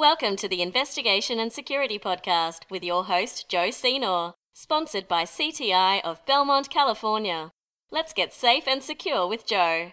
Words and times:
Welcome 0.00 0.36
to 0.36 0.48
the 0.48 0.62
Investigation 0.62 1.38
and 1.38 1.52
Security 1.52 1.98
Podcast 1.98 2.60
with 2.70 2.82
your 2.82 3.04
host, 3.04 3.50
Joe 3.50 3.70
Senor, 3.70 4.32
sponsored 4.54 5.06
by 5.06 5.24
CTI 5.24 6.00
of 6.02 6.24
Belmont, 6.24 6.70
California. 6.70 7.50
Let's 7.90 8.14
get 8.14 8.32
safe 8.32 8.66
and 8.66 8.82
secure 8.82 9.28
with 9.28 9.46
Joe. 9.46 9.92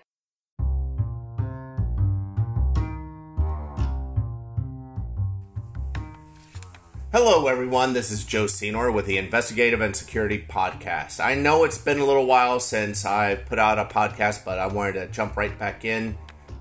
Hello, 7.12 7.48
everyone. 7.48 7.92
This 7.92 8.10
is 8.10 8.24
Joe 8.24 8.48
Senor 8.48 8.94
with 8.94 9.08
the 9.08 9.18
Investigative 9.18 9.82
and 9.82 9.94
Security 9.94 10.42
Podcast. 10.50 11.20
I 11.20 11.36
know 11.36 11.66
it's 11.66 11.78
been 11.78 12.00
a 12.00 12.06
little 12.06 12.26
while 12.26 12.62
since 12.62 13.04
I 13.04 13.36
put 13.36 13.60
out 13.60 13.78
a 13.78 13.84
podcast, 13.84 14.46
but 14.46 14.58
I 14.58 14.68
wanted 14.68 14.94
to 14.94 15.08
jump 15.08 15.36
right 15.36 15.60
back 15.60 15.84
in 15.84 16.18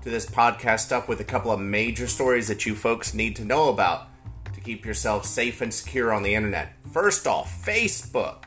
to 0.07 0.11
this 0.11 0.25
podcast 0.25 0.79
stuff 0.79 1.09
with 1.09 1.19
a 1.19 1.25
couple 1.25 1.51
of 1.51 1.59
major 1.59 2.07
stories 2.07 2.47
that 2.47 2.65
you 2.65 2.73
folks 2.73 3.13
need 3.13 3.35
to 3.35 3.43
know 3.43 3.67
about 3.67 4.07
to 4.53 4.61
keep 4.61 4.85
yourself 4.85 5.25
safe 5.25 5.59
and 5.59 5.73
secure 5.73 6.13
on 6.13 6.23
the 6.23 6.33
internet. 6.33 6.71
First 6.93 7.27
off, 7.27 7.61
Facebook. 7.65 8.45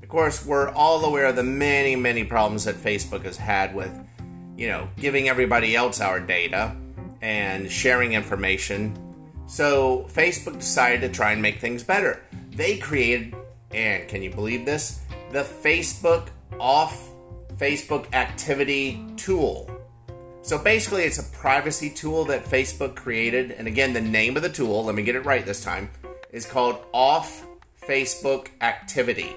Of 0.00 0.08
course, 0.08 0.46
we're 0.46 0.68
all 0.70 1.04
aware 1.04 1.26
of 1.26 1.34
the 1.34 1.42
many, 1.42 1.96
many 1.96 2.22
problems 2.22 2.66
that 2.66 2.76
Facebook 2.76 3.24
has 3.24 3.36
had 3.36 3.74
with, 3.74 3.92
you 4.56 4.68
know, 4.68 4.88
giving 4.96 5.28
everybody 5.28 5.74
else 5.74 6.00
our 6.00 6.20
data 6.20 6.76
and 7.20 7.68
sharing 7.68 8.12
information 8.12 8.96
so 9.48 10.06
Facebook 10.12 10.60
decided 10.60 11.00
to 11.00 11.08
try 11.08 11.32
and 11.32 11.42
make 11.42 11.58
things 11.58 11.82
better. 11.82 12.22
They 12.52 12.78
created, 12.78 13.34
and 13.72 14.06
can 14.08 14.22
you 14.22 14.30
believe 14.30 14.64
this? 14.64 15.00
The 15.32 15.42
Facebook 15.42 16.28
off 16.60 17.10
Facebook 17.58 18.12
activity 18.14 19.04
tool. 19.16 19.68
So 20.46 20.56
basically, 20.56 21.02
it's 21.02 21.18
a 21.18 21.24
privacy 21.24 21.90
tool 21.90 22.24
that 22.26 22.44
Facebook 22.44 22.94
created. 22.94 23.50
And 23.50 23.66
again, 23.66 23.94
the 23.94 24.00
name 24.00 24.36
of 24.36 24.44
the 24.44 24.48
tool, 24.48 24.84
let 24.84 24.94
me 24.94 25.02
get 25.02 25.16
it 25.16 25.24
right 25.24 25.44
this 25.44 25.64
time, 25.64 25.90
is 26.30 26.46
called 26.46 26.84
Off 26.92 27.44
Facebook 27.84 28.50
Activity. 28.60 29.34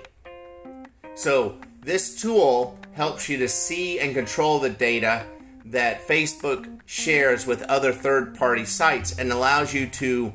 So 1.16 1.58
this 1.81 2.22
tool 2.22 2.78
helps 2.94 3.28
you 3.28 3.38
to 3.39 3.47
see 3.47 4.00
and 4.00 4.14
control 4.14 4.59
the 4.59 4.69
data 4.69 5.25
that 5.66 6.08
Facebook 6.08 6.80
shares 6.86 7.47
with 7.47 7.64
other 7.64 7.91
third 7.91 8.38
party 8.38 8.64
sites 8.64 9.17
and 9.17 9.31
allows 9.31 9.73
you 9.73 9.88
to 9.88 10.31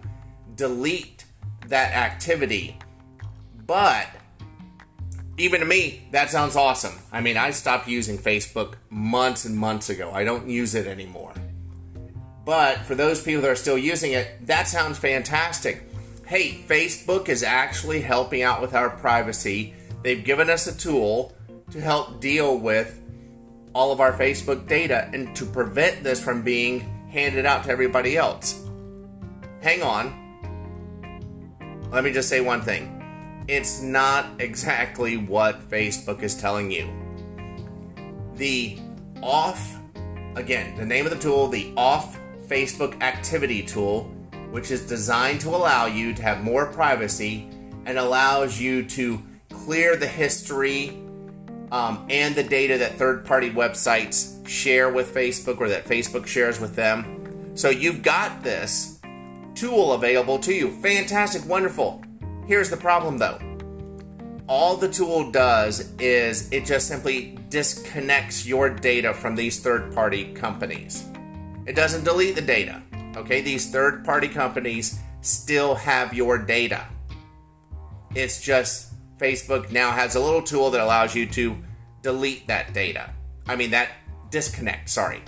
delete 0.57 1.25
that 1.69 1.93
activity. 1.93 2.79
But 3.65 4.09
even 5.37 5.61
to 5.61 5.67
me, 5.67 6.07
that 6.13 6.31
sounds 6.31 6.57
awesome. 6.57 6.95
I 7.11 7.21
mean, 7.21 7.37
I 7.37 7.51
stopped 7.51 7.89
using 7.89 8.19
Facebook 8.19 8.75
months 8.91 9.45
and 9.45 9.57
months 9.57 9.91
ago. 9.91 10.13
I 10.13 10.25
don't 10.25 10.49
use 10.49 10.75
it 10.75 10.87
anymore. 10.87 11.35
But 12.45 12.79
for 12.79 12.95
those 12.95 13.23
people 13.23 13.43
that 13.43 13.51
are 13.51 13.57
still 13.57 13.79
using 13.79 14.13
it, 14.13 14.47
that 14.47 14.69
sounds 14.69 14.99
fantastic. 14.99 15.83
Hey, 16.27 16.65
Facebook 16.69 17.29
is 17.29 17.43
actually 17.43 18.03
helping 18.03 18.43
out 18.43 18.61
with 18.61 18.75
our 18.75 18.91
privacy. 18.91 19.75
They've 20.03 20.23
given 20.23 20.51
us 20.51 20.67
a 20.67 20.77
tool 20.77 21.35
to 21.71 21.81
help 21.81 22.21
deal 22.21 22.57
with 22.57 23.01
all 23.75 23.93
of 23.93 24.01
our 24.01 24.13
Facebook 24.13 24.69
data 24.69 25.11
and 25.13 25.35
to 25.37 25.45
prevent 25.45 26.05
this 26.05 26.23
from 26.23 26.43
being 26.43 26.81
handed 27.09 27.45
out 27.45 27.65
to 27.65 27.71
everybody 27.71 28.17
else. 28.17 28.63
Hang 29.63 29.83
on. 29.83 30.21
Let 31.91 32.05
me 32.05 32.13
just 32.13 32.29
say 32.29 32.41
one 32.41 32.61
thing. 32.61 32.94
It's 33.47 33.83
not 33.83 34.41
exactly 34.41 35.19
what 35.19 35.69
Facebook 35.69 36.23
is 36.23 36.35
telling 36.35 36.71
you. 36.71 36.89
The 38.37 38.79
off, 39.23 39.77
again, 40.35 40.77
the 40.77 40.87
name 40.87 41.05
of 41.05 41.13
the 41.13 41.19
tool, 41.19 41.49
the 41.49 41.73
off 41.77 42.19
Facebook 42.49 43.03
activity 43.03 43.63
tool, 43.63 44.05
which 44.51 44.71
is 44.71 44.87
designed 44.87 45.43
to 45.43 45.51
allow 45.51 45.85
you 45.85 46.15
to 46.15 46.23
have 46.23 46.43
more 46.43 46.67
privacy 46.67 47.51
and 47.85 47.99
allows 47.99 48.59
you 48.59 48.83
to 48.83 49.21
clear 49.51 49.97
the 49.97 50.07
history 50.07 50.91
um, 51.71 52.07
and 52.09 52.35
the 52.35 52.43
data 52.43 52.79
that 52.79 52.93
third 52.95 53.27
party 53.27 53.51
websites 53.51 54.47
share 54.49 54.91
with 54.91 55.15
Facebook 55.15 55.61
or 55.61 55.69
that 55.69 55.85
Facebook 55.85 56.27
shares 56.27 56.61
with 56.61 56.77
them. 56.77 57.53
So 57.57 57.69
you've 57.69 58.03
got 58.03 58.43
this 58.43 59.01
tool 59.55 59.93
available 59.93 60.39
to 60.41 60.55
you. 60.55 60.71
Fantastic, 60.81 61.47
wonderful. 61.47 62.03
Here's 62.47 62.71
the 62.71 62.77
problem 62.77 63.19
though 63.19 63.39
all 64.47 64.77
the 64.77 64.89
tool 64.89 65.31
does 65.31 65.93
is 65.99 66.53
it 66.53 66.67
just 66.67 66.87
simply 66.87 67.39
disconnects 67.49 68.47
your 68.47 68.69
data 68.69 69.15
from 69.15 69.35
these 69.35 69.61
third 69.61 69.95
party 69.95 70.33
companies. 70.35 71.07
It 71.67 71.75
doesn't 71.75 72.05
delete 72.05 72.35
the 72.35 72.43
data. 72.43 72.83
Okay, 73.17 73.41
these 73.41 73.71
third 73.71 74.05
party 74.05 74.29
companies 74.29 74.99
still 75.23 75.75
have 75.75 76.13
your 76.13 76.37
data. 76.37 76.85
It's 78.15 78.43
just 78.43 78.93
Facebook 79.19 79.73
now 79.73 79.93
has 79.93 80.15
a 80.15 80.21
little 80.21 80.43
tool 80.43 80.71
that 80.71 80.81
allows 80.81 81.15
you 81.15 81.27
to 81.27 81.57
delete 82.03 82.47
that 82.49 82.75
data. 82.75 83.11
I 83.47 83.57
mean, 83.57 83.71
that 83.71 83.91
disconnect, 84.31 84.91
sorry. 84.91 85.23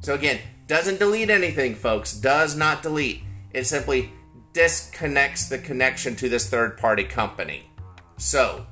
So, 0.00 0.14
again, 0.14 0.38
doesn't 0.68 0.98
delete 0.98 1.30
anything, 1.30 1.74
folks. 1.74 2.12
Does 2.12 2.56
not 2.56 2.82
delete. 2.82 3.22
It 3.52 3.64
simply 3.64 4.10
disconnects 4.52 5.48
the 5.48 5.58
connection 5.58 6.16
to 6.16 6.28
this 6.28 6.48
third 6.48 6.78
party 6.78 7.04
company. 7.04 7.70
So, 8.18 8.66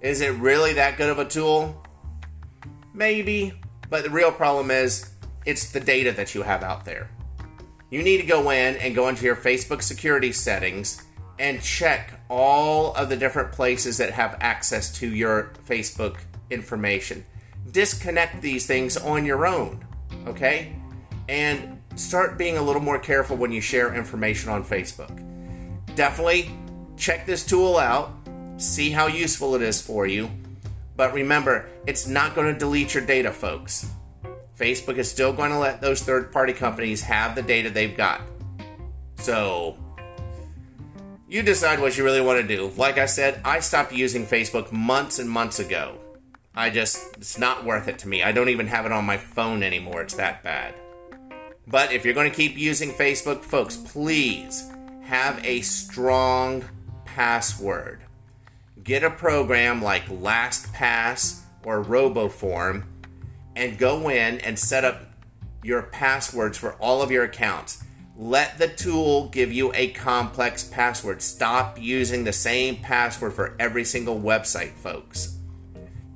is 0.00 0.20
it 0.20 0.30
really 0.34 0.72
that 0.74 0.96
good 0.96 1.10
of 1.10 1.18
a 1.18 1.24
tool? 1.24 1.86
Maybe. 2.94 3.52
But 3.88 4.04
the 4.04 4.10
real 4.10 4.32
problem 4.32 4.70
is 4.70 5.10
it's 5.44 5.72
the 5.72 5.80
data 5.80 6.12
that 6.12 6.34
you 6.34 6.42
have 6.42 6.62
out 6.62 6.84
there. 6.84 7.10
You 7.90 8.02
need 8.02 8.18
to 8.18 8.26
go 8.26 8.50
in 8.50 8.76
and 8.76 8.94
go 8.94 9.08
into 9.08 9.24
your 9.24 9.36
Facebook 9.36 9.82
security 9.82 10.32
settings 10.32 11.04
and 11.38 11.60
check 11.60 12.20
all 12.28 12.94
of 12.94 13.08
the 13.08 13.16
different 13.16 13.50
places 13.50 13.98
that 13.98 14.12
have 14.12 14.36
access 14.40 14.92
to 14.98 15.08
your 15.08 15.52
Facebook 15.66 16.18
information. 16.50 17.24
Disconnect 17.70 18.42
these 18.42 18.66
things 18.66 18.96
on 18.96 19.24
your 19.24 19.46
own, 19.46 19.84
okay? 20.26 20.76
And 21.28 21.79
start 21.96 22.38
being 22.38 22.56
a 22.56 22.62
little 22.62 22.82
more 22.82 22.98
careful 22.98 23.36
when 23.36 23.52
you 23.52 23.60
share 23.60 23.94
information 23.94 24.50
on 24.50 24.64
Facebook. 24.64 25.14
Definitely 25.94 26.50
check 26.96 27.26
this 27.26 27.44
tool 27.44 27.78
out, 27.78 28.12
see 28.58 28.90
how 28.90 29.06
useful 29.06 29.54
it 29.54 29.62
is 29.62 29.80
for 29.80 30.06
you. 30.06 30.30
But 30.96 31.14
remember, 31.14 31.66
it's 31.86 32.06
not 32.06 32.34
going 32.34 32.52
to 32.52 32.58
delete 32.58 32.94
your 32.94 33.04
data, 33.04 33.32
folks. 33.32 33.90
Facebook 34.58 34.98
is 34.98 35.10
still 35.10 35.32
going 35.32 35.50
to 35.50 35.58
let 35.58 35.80
those 35.80 36.02
third 36.02 36.30
party 36.30 36.52
companies 36.52 37.02
have 37.02 37.34
the 37.34 37.42
data 37.42 37.70
they've 37.70 37.96
got. 37.96 38.20
So, 39.16 39.78
you 41.26 41.42
decide 41.42 41.80
what 41.80 41.96
you 41.96 42.04
really 42.04 42.20
want 42.20 42.40
to 42.40 42.56
do. 42.56 42.70
Like 42.76 42.98
I 42.98 43.06
said, 43.06 43.40
I 43.44 43.60
stopped 43.60 43.92
using 43.92 44.26
Facebook 44.26 44.70
months 44.72 45.18
and 45.18 45.30
months 45.30 45.58
ago. 45.58 45.96
I 46.54 46.68
just, 46.68 47.16
it's 47.16 47.38
not 47.38 47.64
worth 47.64 47.88
it 47.88 47.98
to 48.00 48.08
me. 48.08 48.22
I 48.22 48.32
don't 48.32 48.48
even 48.48 48.66
have 48.66 48.84
it 48.84 48.92
on 48.92 49.06
my 49.06 49.16
phone 49.16 49.62
anymore. 49.62 50.02
It's 50.02 50.14
that 50.14 50.42
bad. 50.42 50.74
But 51.70 51.92
if 51.92 52.04
you're 52.04 52.14
going 52.14 52.30
to 52.30 52.36
keep 52.36 52.58
using 52.58 52.90
Facebook, 52.90 53.42
folks, 53.42 53.76
please 53.76 54.72
have 55.04 55.40
a 55.44 55.60
strong 55.60 56.64
password. 57.04 58.00
Get 58.82 59.04
a 59.04 59.10
program 59.10 59.80
like 59.80 60.06
LastPass 60.06 61.42
or 61.64 61.84
RoboForm 61.84 62.84
and 63.54 63.78
go 63.78 64.08
in 64.08 64.40
and 64.40 64.58
set 64.58 64.84
up 64.84 65.02
your 65.62 65.82
passwords 65.82 66.58
for 66.58 66.72
all 66.74 67.02
of 67.02 67.10
your 67.10 67.24
accounts. 67.24 67.84
Let 68.16 68.58
the 68.58 68.68
tool 68.68 69.28
give 69.28 69.52
you 69.52 69.72
a 69.74 69.88
complex 69.92 70.64
password. 70.64 71.22
Stop 71.22 71.80
using 71.80 72.24
the 72.24 72.32
same 72.32 72.76
password 72.76 73.34
for 73.34 73.54
every 73.60 73.84
single 73.84 74.20
website, 74.20 74.72
folks. 74.72 75.36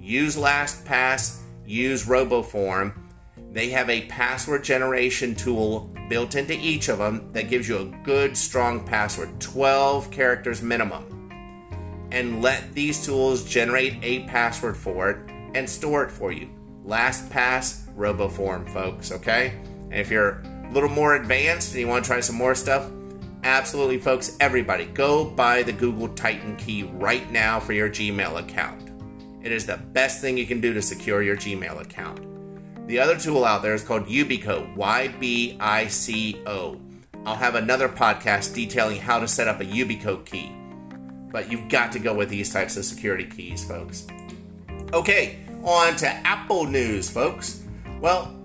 Use 0.01 0.37
LastPass, 0.37 1.41
use 1.65 2.07
RoboForm. 2.07 3.04
They 3.55 3.69
have 3.69 3.89
a 3.89 4.07
password 4.07 4.65
generation 4.65 5.37
tool 5.37 5.89
built 6.09 6.35
into 6.35 6.55
each 6.55 6.89
of 6.89 6.99
them 6.99 7.31
that 7.35 7.49
gives 7.49 7.69
you 7.69 7.79
a 7.79 7.85
good, 8.03 8.37
strong 8.37 8.85
password 8.85 9.41
12 9.41 10.11
characters 10.11 10.61
minimum. 10.61 12.09
And 12.11 12.43
let 12.43 12.75
these 12.75 13.07
tools 13.07 13.45
generate 13.45 14.03
a 14.03 14.25
password 14.25 14.77
for 14.77 15.09
it 15.09 15.31
and 15.55 15.71
store 15.71 16.03
it 16.03 16.11
for 16.11 16.33
you. 16.33 16.51
LastPass, 16.85 17.95
RoboForm, 17.95 18.69
folks, 18.73 19.13
okay? 19.13 19.55
And 19.85 19.95
if 19.95 20.11
you're 20.11 20.41
a 20.41 20.71
little 20.73 20.91
more 20.91 21.15
advanced 21.15 21.75
and 21.75 21.81
you 21.81 21.87
want 21.87 22.05
to 22.05 22.09
try 22.09 22.19
some 22.19 22.35
more 22.35 22.57
stuff, 22.57 22.91
absolutely, 23.45 23.99
folks, 23.99 24.37
everybody, 24.41 24.87
go 24.87 25.25
buy 25.25 25.63
the 25.63 25.73
Google 25.73 26.09
Titan 26.09 26.57
key 26.57 26.83
right 26.83 27.31
now 27.31 27.61
for 27.61 27.73
your 27.73 27.89
Gmail 27.89 28.37
account. 28.37 28.91
It 29.45 29.53
is 29.53 29.65
the 29.65 29.77
best 29.77 30.21
thing 30.21 30.37
you 30.37 30.47
can 30.47 30.61
do 30.61 30.75
to 30.75 30.83
secure 30.83 31.23
your 31.23 31.37
Gmail 31.37 31.81
account. 31.81 32.34
The 32.87 32.99
other 32.99 33.19
tool 33.19 33.45
out 33.45 33.63
there 33.63 33.75
is 33.75 33.83
called 33.83 34.07
Yubico, 34.07 34.75
Y 34.77 35.09
B 35.19 35.57
I 35.59 35.87
C 35.87 36.43
O. 36.47 36.81
I'll 37.25 37.37
have 37.37 37.55
another 37.55 37.89
podcast 37.89 38.55
detailing 38.55 39.01
how 39.01 39.19
to 39.21 39.27
set 39.27 39.49
up 39.49 39.61
a 39.61 39.65
Yubico 39.65 40.25
key. 40.27 40.55
But 41.33 41.51
you've 41.51 41.71
got 41.71 41.93
to 41.93 41.99
go 41.99 42.15
with 42.15 42.29
these 42.29 42.53
types 42.53 42.77
of 42.77 42.85
security 42.85 43.25
keys, 43.25 43.65
folks. 43.65 44.07
Okay, 44.93 45.39
on 45.65 45.97
to 45.97 46.07
Apple 46.07 46.67
news, 46.67 47.09
folks. 47.09 47.65
Well, 48.01 48.37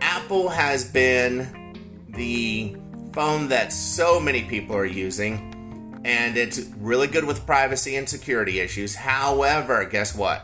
Apple 0.00 0.48
has 0.48 0.84
been 0.90 1.72
the 2.08 2.76
phone 3.12 3.48
that 3.48 3.72
so 3.72 4.18
many 4.18 4.42
people 4.42 4.74
are 4.74 4.84
using, 4.84 6.00
and 6.04 6.36
it's 6.36 6.58
really 6.78 7.06
good 7.06 7.24
with 7.24 7.46
privacy 7.46 7.94
and 7.94 8.08
security 8.08 8.58
issues. 8.58 8.96
However, 8.96 9.84
guess 9.84 10.16
what? 10.16 10.42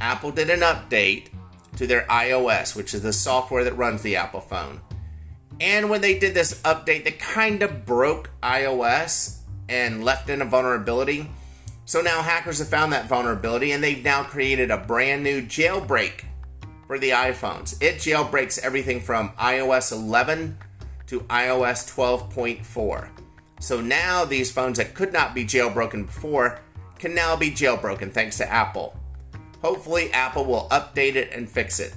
Apple 0.00 0.32
did 0.32 0.48
an 0.48 0.60
update 0.60 1.28
to 1.76 1.86
their 1.86 2.02
iOS, 2.02 2.74
which 2.74 2.94
is 2.94 3.02
the 3.02 3.12
software 3.12 3.64
that 3.64 3.76
runs 3.76 4.02
the 4.02 4.16
Apple 4.16 4.40
phone. 4.40 4.80
And 5.60 5.90
when 5.90 6.00
they 6.00 6.18
did 6.18 6.34
this 6.34 6.60
update, 6.62 7.04
they 7.04 7.12
kind 7.12 7.62
of 7.62 7.84
broke 7.84 8.30
iOS 8.42 9.40
and 9.68 10.04
left 10.04 10.30
in 10.30 10.42
a 10.42 10.46
vulnerability. 10.46 11.30
So 11.84 12.00
now 12.00 12.22
hackers 12.22 12.58
have 12.58 12.68
found 12.68 12.92
that 12.92 13.08
vulnerability 13.08 13.72
and 13.72 13.82
they've 13.82 14.02
now 14.02 14.22
created 14.22 14.70
a 14.70 14.78
brand 14.78 15.22
new 15.22 15.42
jailbreak 15.42 16.24
for 16.86 16.98
the 16.98 17.10
iPhones. 17.10 17.80
It 17.82 17.96
jailbreaks 17.96 18.58
everything 18.58 19.00
from 19.00 19.30
iOS 19.30 19.92
11 19.92 20.58
to 21.08 21.20
iOS 21.20 21.92
12.4. 21.94 23.08
So 23.60 23.80
now 23.80 24.24
these 24.24 24.50
phones 24.50 24.78
that 24.78 24.94
could 24.94 25.12
not 25.12 25.34
be 25.34 25.44
jailbroken 25.44 26.06
before 26.06 26.60
can 26.98 27.14
now 27.14 27.36
be 27.36 27.50
jailbroken 27.50 28.12
thanks 28.12 28.38
to 28.38 28.50
Apple. 28.50 28.99
Hopefully, 29.62 30.12
Apple 30.12 30.44
will 30.44 30.68
update 30.70 31.14
it 31.14 31.32
and 31.32 31.48
fix 31.48 31.80
it. 31.80 31.94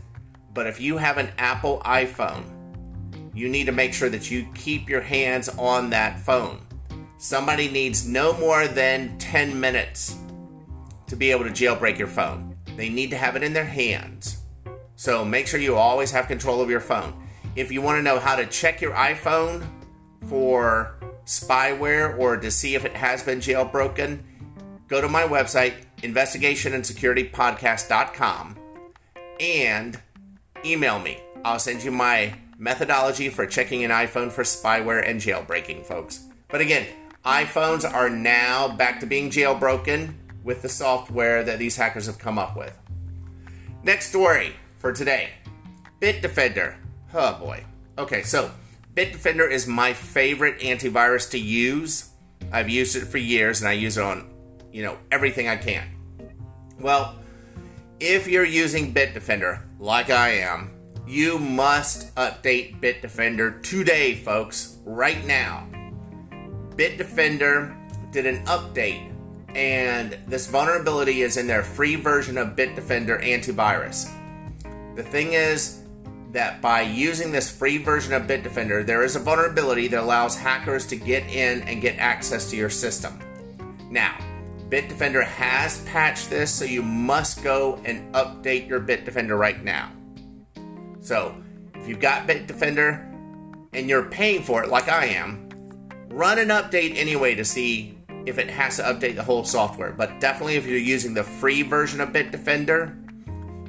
But 0.54 0.68
if 0.68 0.80
you 0.80 0.98
have 0.98 1.18
an 1.18 1.32
Apple 1.38 1.82
iPhone, 1.86 2.44
you 3.34 3.50
need 3.50 3.66
to 3.66 3.72
make 3.72 3.94
sure 3.94 4.10
that 4.10 4.30
you 4.30 4.48
keep 4.54 4.90
your 4.90 5.02
hands 5.02 5.50
on 5.50 5.90
that 5.90 6.20
phone. 6.20 6.62
Somebody 7.18 7.70
needs 7.70 8.08
no 8.08 8.38
more 8.38 8.68
than 8.68 9.18
10 9.18 9.60
minutes 9.60 10.18
to 11.08 11.16
be 11.16 11.32
able 11.32 11.46
to 11.46 11.50
jailbreak 11.50 11.98
your 11.98 12.08
phone. 12.08 12.56
They 12.76 12.90
need 12.90 13.10
to 13.12 13.18
have 13.18 13.36
it 13.36 13.44
in 13.44 13.54
their 13.54 13.66
hands. 13.66 14.42
So 14.96 15.24
make 15.24 15.48
sure 15.48 15.60
you 15.60 15.76
always 15.76 16.12
have 16.12 16.28
control 16.28 16.62
of 16.62 16.70
your 16.70 16.80
phone. 16.80 17.14
If 17.56 17.72
you 17.72 17.82
want 17.82 17.98
to 17.98 18.04
know 18.04 18.20
how 18.20 18.36
to 18.36 18.46
check 18.46 18.82
your 18.82 18.94
iPhone 18.94 19.66
for 20.28 20.98
spyware 21.26 22.18
or 22.18 22.38
to 22.38 22.52
see 22.52 22.76
if 22.76 22.86
it 22.86 22.94
has 22.94 23.24
been 23.24 23.40
jailbroken, 23.40 24.22
go 24.88 25.02
to 25.02 25.08
my 25.08 25.24
website, 25.24 25.74
investigationandsecuritypodcast.com, 26.04 28.58
and 29.40 30.00
email 30.64 31.00
me. 31.00 31.20
I'll 31.44 31.60
send 31.60 31.84
you 31.84 31.92
my 31.92 32.36
methodology 32.58 33.30
for 33.30 33.46
checking 33.46 33.84
an 33.84 33.92
iPhone 33.92 34.32
for 34.32 34.44
spyware 34.44 35.08
and 35.08 35.20
jailbreaking, 35.20 35.86
folks. 35.86 36.26
But 36.48 36.62
again, 36.62 36.88
iPhones 37.26 37.92
are 37.92 38.10
now 38.10 38.68
back 38.68 39.00
to 39.00 39.06
being 39.06 39.30
jailbroken 39.30 40.16
with 40.44 40.62
the 40.62 40.70
software 40.70 41.44
that 41.44 41.60
these 41.60 41.78
hackers 41.78 42.06
have 42.06 42.20
come 42.20 42.38
up 42.38 42.56
with. 42.56 42.78
Next 43.84 44.10
story 44.10 44.54
for 44.78 44.94
today 44.94 45.30
Bitdefender. 46.00 46.76
Oh 47.14 47.38
boy. 47.40 47.64
Okay, 47.98 48.24
so 48.24 48.52
Bitdefender 48.94 49.50
is 49.50 49.68
my 49.68 49.94
favorite 49.94 50.60
antivirus 50.60 51.30
to 51.32 51.40
use. 51.40 52.10
I've 52.52 52.70
used 52.70 52.96
it 52.96 53.06
for 53.06 53.18
years 53.18 53.62
and 53.62 53.70
I 53.70 53.74
use 53.74 53.98
it 53.98 54.04
on, 54.04 54.30
you 54.72 54.84
know, 54.84 54.98
everything 55.12 55.48
I 55.48 55.56
can. 55.56 55.88
Well, 56.80 57.16
if 58.00 58.28
you're 58.28 58.46
using 58.46 58.94
Bitdefender 58.94 59.62
like 59.80 60.10
I 60.10 60.30
am, 60.30 60.72
you 61.08 61.38
must 61.38 62.14
update 62.16 62.80
Bitdefender 62.80 63.62
today, 63.62 64.16
folks, 64.16 64.78
right 64.86 65.26
now. 65.26 65.68
Bitdefender 66.76 67.76
did 68.12 68.26
an 68.26 68.46
update, 68.46 69.14
and 69.56 70.18
this 70.28 70.48
vulnerability 70.48 71.22
is 71.22 71.38
in 71.38 71.48
their 71.48 71.64
free 71.64 71.96
version 71.96 72.38
of 72.38 72.56
Bitdefender 72.56 73.24
antivirus. 73.24 74.10
The 74.96 75.04
thing 75.04 75.34
is 75.34 75.84
that 76.32 76.62
by 76.62 76.82
using 76.82 77.32
this 77.32 77.52
free 77.52 77.78
version 77.78 78.14
of 78.14 78.24
Bitdefender, 78.24 78.86
there 78.86 79.04
is 79.04 79.16
a 79.16 79.20
vulnerability 79.20 79.88
that 79.90 80.02
allows 80.02 80.36
hackers 80.38 80.88
to 80.88 80.96
get 80.96 81.24
in 81.30 81.62
and 81.64 81.82
get 81.82 81.98
access 82.00 82.50
to 82.50 82.58
your 82.58 82.70
system. 82.70 83.20
Now, 83.92 84.18
Bitdefender 84.70 85.24
has 85.24 85.84
patched 85.84 86.30
this, 86.30 86.52
so 86.52 86.66
you 86.66 86.82
must 86.82 87.44
go 87.44 87.80
and 87.86 88.14
update 88.14 88.68
your 88.68 88.80
Bitdefender 88.80 89.38
right 89.38 89.64
now. 89.64 89.92
So, 91.00 91.36
if 91.76 91.88
you've 91.88 92.00
got 92.00 92.28
Bitdefender 92.28 93.06
and 93.74 93.90
you're 93.90 94.06
paying 94.10 94.42
for 94.42 94.64
it 94.64 94.70
like 94.70 94.90
I 94.90 95.06
am, 95.08 95.50
run 96.10 96.40
an 96.40 96.50
update 96.50 96.96
anyway 96.98 97.36
to 97.36 97.46
see 97.46 97.98
if 98.26 98.38
it 98.38 98.50
has 98.50 98.78
to 98.78 98.84
update 98.84 99.16
the 99.16 99.24
whole 99.24 99.44
software. 99.44 99.92
But 99.92 100.20
definitely, 100.20 100.56
if 100.56 100.66
you're 100.66 100.78
using 100.78 101.14
the 101.14 101.24
free 101.24 101.62
version 101.62 102.00
of 102.02 102.10
Bitdefender, 102.10 103.00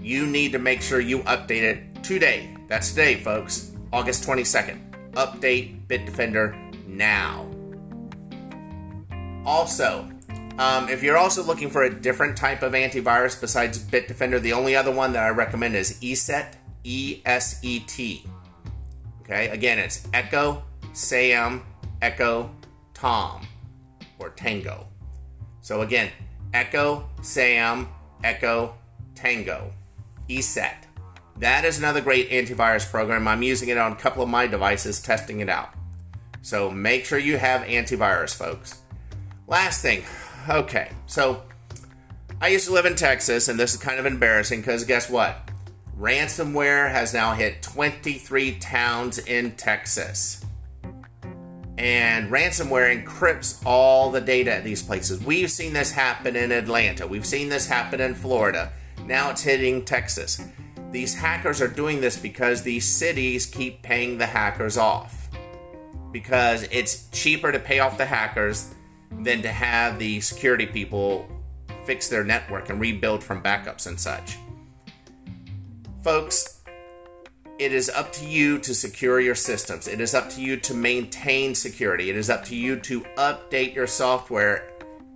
you 0.03 0.27
need 0.27 0.53
to 0.53 0.59
make 0.59 0.83
sure 0.83 1.01
you 1.01 1.21
update 1.21 1.63
it 1.63 2.05
today. 2.05 2.55
That's 2.69 2.91
today, 2.91 3.17
folks, 3.17 3.73
August 3.93 4.27
22nd. 4.27 5.13
Update 5.13 5.87
Bitdefender 5.87 6.87
now. 6.87 7.51
Also, 9.45 10.09
um, 10.59 10.89
if 10.89 11.03
you're 11.03 11.17
also 11.17 11.43
looking 11.43 11.71
for 11.71 11.83
a 11.83 11.93
different 11.93 12.37
type 12.37 12.63
of 12.63 12.73
antivirus 12.73 13.41
besides 13.41 13.79
Bitdefender, 13.79 14.41
the 14.41 14.53
only 14.53 14.77
other 14.77 14.93
one 14.93 15.13
that 15.13 15.25
I 15.25 15.31
recommend 15.31 15.75
is 15.75 15.99
ESET, 16.01 16.55
E 16.85 17.21
S 17.25 17.61
E 17.63 17.81
T. 17.81 18.25
Okay, 19.23 19.49
again, 19.49 19.79
it's 19.79 20.07
Echo, 20.13 20.63
Sam, 20.93 21.65
Echo, 22.03 22.55
Tom, 22.93 23.47
or 24.19 24.31
Tango. 24.31 24.87
So 25.61 25.81
again, 25.81 26.11
Echo, 26.53 27.09
Sam, 27.23 27.89
Echo, 28.23 28.75
Tango, 29.15 29.73
ESET. 30.29 30.75
That 31.39 31.65
is 31.65 31.79
another 31.79 32.01
great 32.01 32.31
antivirus 32.31 32.89
program. 32.89 33.27
I'm 33.27 33.43
using 33.43 33.71
it 33.71 33.79
on 33.79 33.93
a 33.93 33.97
couple 33.97 34.23
of 34.23 34.29
my 34.29 34.47
devices, 34.47 35.03
testing 35.03 35.41
it 35.41 35.49
out. 35.49 35.71
So 36.43 36.71
make 36.71 37.07
sure 37.07 37.19
you 37.19 37.39
have 37.39 37.63
antivirus, 37.63 38.37
folks. 38.37 38.83
Last 39.47 39.83
thing, 39.83 40.05
okay, 40.49 40.91
so 41.07 41.43
I 42.41 42.49
used 42.49 42.67
to 42.67 42.73
live 42.73 42.87
in 42.87 42.97
Texas, 42.97 43.49
and 43.49 43.59
this 43.59 43.75
is 43.75 43.81
kind 43.81 43.99
of 43.99 44.07
embarrassing 44.07 44.61
because 44.61 44.85
guess 44.85 45.09
what? 45.09 45.51
Ransomware 45.99 46.91
has 46.91 47.15
now 47.15 47.35
hit 47.35 47.63
23 47.63 48.57
towns 48.59 49.19
in 49.19 49.53
Texas. 49.53 50.45
And 51.79 52.31
ransomware 52.31 53.05
encrypts 53.05 53.65
all 53.65 54.11
the 54.11 54.21
data 54.21 54.53
at 54.53 54.65
these 54.65 54.83
places. 54.83 55.25
We've 55.25 55.51
seen 55.51 55.73
this 55.73 55.93
happen 55.93 56.37
in 56.37 56.53
Atlanta. 56.53 57.07
We've 57.07 57.27
seen 57.27 57.49
this 57.49 57.67
happen 57.67 58.01
in 58.01 58.15
Florida. 58.15 58.73
Now 59.07 59.31
it's 59.31 59.43
hitting 59.43 59.85
Texas. 59.85 60.41
These 60.91 61.15
hackers 61.15 61.61
are 61.61 61.69
doing 61.69 62.01
this 62.01 62.17
because 62.17 62.63
these 62.63 62.87
cities 62.87 63.47
keep 63.47 63.83
paying 63.83 64.19
the 64.19 64.27
hackers 64.27 64.77
off. 64.77 65.29
Because 66.13 66.69
it's 66.71 67.09
cheaper 67.11 67.51
to 67.51 67.59
pay 67.59 67.81
off 67.81 67.99
the 67.99 68.05
hackers 68.07 68.73
than 69.11 69.43
to 69.43 69.49
have 69.49 69.99
the 69.99 70.21
security 70.21 70.67
people 70.67 71.29
fix 71.85 72.09
their 72.09 72.25
network 72.25 72.71
and 72.71 72.81
rebuild 72.81 73.23
from 73.23 73.43
backups 73.43 73.87
and 73.87 73.99
such. 73.99 74.39
Folks, 76.03 76.61
it 77.59 77.73
is 77.73 77.89
up 77.89 78.13
to 78.15 78.27
you 78.27 78.59
to 78.59 78.75
secure 78.75 79.21
your 79.21 79.35
systems. 79.35 79.87
It 79.87 80.01
is 80.01 80.15
up 80.15 80.29
to 80.31 80.41
you 80.41 80.57
to 80.59 80.75
maintain 80.75 81.55
security. 81.55 82.11
It 82.11 82.17
is 82.17 82.29
up 82.29 82.45
to 82.47 82.57
you 82.57 82.81
to 82.81 83.03
update 83.17 83.75
your 83.75 83.87
software 83.87 84.71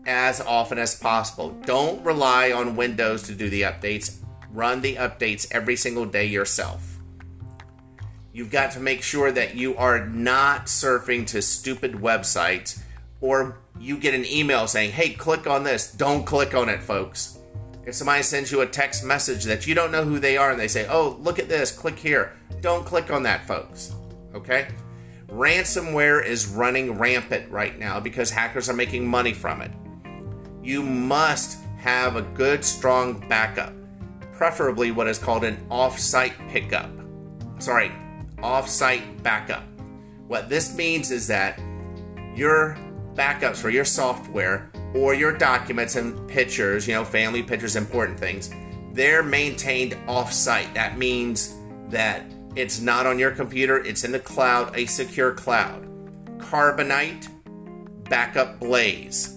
as 0.07 0.41
often 0.41 0.79
as 0.79 0.99
possible. 0.99 1.51
Don't 1.67 2.03
rely 2.05 2.53
on 2.53 2.77
Windows 2.77 3.25
to 3.25 3.35
do 3.35 3.51
the 3.51 3.63
updates. 3.63 4.19
Run 4.53 4.81
the 4.81 4.95
updates 4.95 5.49
every 5.51 5.77
single 5.77 6.07
day 6.07 6.27
yourself. 6.27 6.99
You've 8.33 8.51
got 8.51 8.71
to 8.73 8.81
make 8.81 9.03
sure 9.03 9.33
that 9.33 9.57
you 9.57 9.77
are 9.77 10.07
not 10.07 10.67
surfing 10.67 11.27
to 11.29 11.43
stupid 11.43 11.95
websites 11.95 12.81
or 13.21 13.59
you 13.81 13.97
get 13.97 14.15
an 14.15 14.25
email 14.27 14.67
saying, 14.67 14.93
hey, 14.93 15.11
click 15.11 15.47
on 15.47 15.65
this. 15.65 15.93
Don't 15.93 16.25
click 16.25 16.55
on 16.55 16.69
it, 16.69 16.83
folks. 16.83 17.39
If 17.87 17.95
somebody 17.95 18.23
sends 18.23 18.53
you 18.53 18.61
a 18.61 18.67
text 18.67 19.05
message 19.05 19.45
that 19.45 19.67
you 19.67 19.75
don't 19.75 19.93
know 19.93 20.05
who 20.05 20.19
they 20.19 20.37
are 20.37 20.51
and 20.51 20.61
they 20.61 20.69
say, 20.69 20.87
oh, 20.89 21.17
look 21.21 21.39
at 21.39 21.49
this, 21.49 21.71
click 21.71 21.99
here, 21.99 22.37
don't 22.61 22.85
click 22.85 23.11
on 23.11 23.23
that, 23.23 23.47
folks. 23.47 23.95
Okay? 24.35 24.69
Ransomware 25.29 26.25
is 26.25 26.47
running 26.47 26.99
rampant 26.99 27.51
right 27.51 27.79
now 27.79 28.01
because 28.01 28.31
hackers 28.31 28.69
are 28.69 28.75
making 28.75 29.07
money 29.07 29.33
from 29.33 29.63
it. 29.63 29.71
You 30.63 30.83
must 30.83 31.59
have 31.79 32.17
a 32.17 32.23
good, 32.23 32.65
strong 32.65 33.27
backup, 33.29 33.73
preferably 34.33 34.91
what 34.91 35.09
is 35.09 35.19
called 35.19 35.45
an 35.45 35.65
off 35.71 35.99
site 35.99 36.35
pickup. 36.49 36.91
Sorry, 37.59 37.91
off 38.43 38.69
site 38.69 39.23
backup. 39.23 39.65
What 40.27 40.49
this 40.49 40.75
means 40.75 41.11
is 41.11 41.27
that 41.29 41.59
your 42.35 42.77
backups 43.19 43.57
for 43.57 43.69
your 43.69 43.85
software 43.85 44.71
or 44.95 45.13
your 45.13 45.37
documents 45.37 45.97
and 45.97 46.29
pictures, 46.29 46.87
you 46.87 46.95
know, 46.95 47.05
family 47.05 47.43
pictures, 47.43 47.75
important 47.75 48.19
things, 48.19 48.51
they're 48.93 49.23
maintained 49.23 49.97
off 50.07 50.33
site. 50.33 50.73
That 50.75 50.97
means 50.97 51.57
that 51.89 52.23
it's 52.55 52.81
not 52.81 53.07
on 53.07 53.19
your 53.19 53.33
computer, 53.33 53.79
it's 53.85 54.05
in 54.05 54.13
the 54.13 54.21
cloud, 54.21 54.77
a 54.77 54.87
secure 54.87 55.33
cloud. 55.33 55.87
Carbonite, 56.39 57.29
Backblaze. 58.05 59.35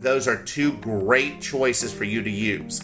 Those 0.00 0.28
are 0.28 0.42
two 0.42 0.74
great 0.74 1.40
choices 1.40 1.92
for 1.92 2.04
you 2.04 2.22
to 2.22 2.30
use. 2.30 2.80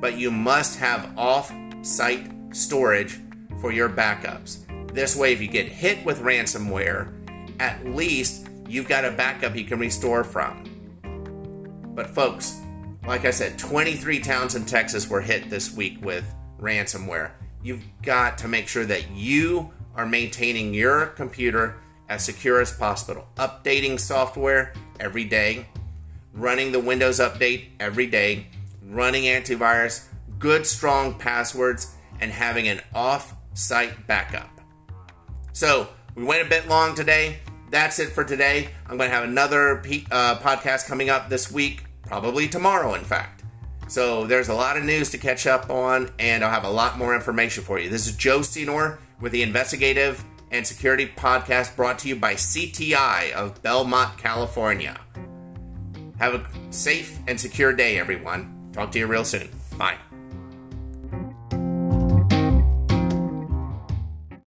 But 0.00 0.16
you 0.16 0.30
must 0.30 0.78
have 0.78 1.16
off 1.18 1.52
site 1.82 2.30
storage 2.52 3.18
for 3.60 3.70
your 3.70 3.88
backups. 3.88 4.64
This 4.92 5.14
way, 5.14 5.32
if 5.32 5.40
you 5.40 5.48
get 5.48 5.68
hit 5.68 6.04
with 6.04 6.20
ransomware, 6.22 7.12
at 7.60 7.84
least 7.84 8.47
you've 8.68 8.88
got 8.88 9.04
a 9.04 9.10
backup 9.10 9.56
you 9.56 9.64
can 9.64 9.78
restore 9.78 10.22
from. 10.22 10.64
But, 11.94 12.10
folks, 12.10 12.60
like 13.06 13.24
I 13.24 13.30
said, 13.30 13.58
23 13.58 14.20
towns 14.20 14.54
in 14.54 14.64
Texas 14.66 15.08
were 15.08 15.22
hit 15.22 15.50
this 15.50 15.74
week 15.74 15.98
with 16.04 16.24
ransomware. 16.60 17.30
You've 17.62 17.82
got 18.02 18.38
to 18.38 18.48
make 18.48 18.68
sure 18.68 18.84
that 18.84 19.10
you 19.10 19.72
are 19.96 20.06
maintaining 20.06 20.74
your 20.74 21.06
computer 21.06 21.76
as 22.08 22.24
secure 22.24 22.60
as 22.60 22.72
possible, 22.72 23.28
updating 23.36 23.98
software 23.98 24.72
every 25.00 25.24
day, 25.24 25.66
running 26.32 26.72
the 26.72 26.80
Windows 26.80 27.18
update 27.18 27.70
every 27.80 28.06
day, 28.06 28.46
running 28.86 29.24
antivirus, 29.24 30.06
good 30.38 30.66
strong 30.66 31.14
passwords, 31.14 31.94
and 32.20 32.30
having 32.30 32.68
an 32.68 32.80
off 32.94 33.34
site 33.54 34.06
backup. 34.06 34.60
So, 35.52 35.88
we 36.14 36.24
went 36.24 36.46
a 36.46 36.48
bit 36.48 36.68
long 36.68 36.94
today. 36.94 37.38
That's 37.70 37.98
it 37.98 38.10
for 38.10 38.24
today. 38.24 38.70
I'm 38.86 38.96
going 38.96 39.10
to 39.10 39.14
have 39.14 39.24
another 39.24 39.78
uh, 40.10 40.38
podcast 40.38 40.86
coming 40.86 41.10
up 41.10 41.28
this 41.28 41.50
week, 41.52 41.84
probably 42.06 42.48
tomorrow, 42.48 42.94
in 42.94 43.04
fact. 43.04 43.44
So, 43.88 44.26
there's 44.26 44.48
a 44.48 44.54
lot 44.54 44.76
of 44.76 44.84
news 44.84 45.10
to 45.10 45.18
catch 45.18 45.46
up 45.46 45.70
on, 45.70 46.10
and 46.18 46.44
I'll 46.44 46.50
have 46.50 46.64
a 46.64 46.70
lot 46.70 46.98
more 46.98 47.14
information 47.14 47.64
for 47.64 47.78
you. 47.78 47.88
This 47.88 48.06
is 48.06 48.16
Joe 48.16 48.42
Senor 48.42 48.98
with 49.20 49.32
the 49.32 49.42
Investigative 49.42 50.22
and 50.50 50.66
Security 50.66 51.06
Podcast 51.06 51.76
brought 51.76 51.98
to 52.00 52.08
you 52.08 52.16
by 52.16 52.34
CTI 52.34 53.32
of 53.32 53.62
Belmont, 53.62 54.18
California. 54.18 54.98
Have 56.18 56.34
a 56.34 56.46
safe 56.70 57.18
and 57.26 57.40
secure 57.40 57.72
day, 57.72 57.98
everyone. 57.98 58.70
Talk 58.72 58.92
to 58.92 58.98
you 58.98 59.06
real 59.06 59.24
soon. 59.24 59.48
Bye. 59.76 59.96